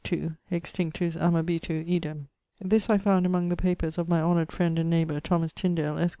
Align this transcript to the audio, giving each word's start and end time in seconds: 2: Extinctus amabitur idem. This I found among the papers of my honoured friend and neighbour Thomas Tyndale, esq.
2: 0.03 0.33
Extinctus 0.51 1.15
amabitur 1.15 1.87
idem. 1.87 2.25
This 2.59 2.89
I 2.89 2.97
found 2.97 3.27
among 3.27 3.49
the 3.49 3.55
papers 3.55 3.99
of 3.99 4.09
my 4.09 4.19
honoured 4.19 4.51
friend 4.51 4.79
and 4.79 4.89
neighbour 4.89 5.19
Thomas 5.19 5.51
Tyndale, 5.51 5.99
esq. 5.99 6.09